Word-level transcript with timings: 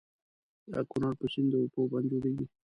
د 0.71 0.73
کنړ 0.91 1.11
په 1.19 1.25
سيند 1.33 1.47
د 1.51 1.55
اوبو 1.61 1.81
بند 1.91 2.05
جوړيږي. 2.11 2.45